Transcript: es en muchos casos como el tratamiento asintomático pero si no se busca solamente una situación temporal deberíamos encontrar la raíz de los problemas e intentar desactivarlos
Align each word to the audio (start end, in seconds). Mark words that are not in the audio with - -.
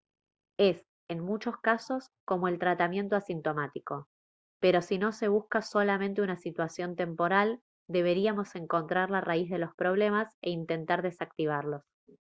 es 0.57 0.81
en 1.09 1.19
muchos 1.21 1.57
casos 1.61 2.09
como 2.25 2.47
el 2.47 2.57
tratamiento 2.57 3.15
asintomático 3.15 4.07
pero 4.59 4.81
si 4.81 4.97
no 4.97 5.11
se 5.11 5.27
busca 5.27 5.61
solamente 5.61 6.23
una 6.23 6.37
situación 6.37 6.95
temporal 6.95 7.61
deberíamos 7.87 8.55
encontrar 8.55 9.11
la 9.11 9.21
raíz 9.21 9.51
de 9.51 9.59
los 9.59 9.75
problemas 9.75 10.33
e 10.41 10.49
intentar 10.49 11.03
desactivarlos 11.03 11.83